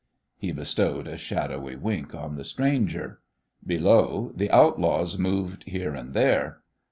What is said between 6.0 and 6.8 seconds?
there.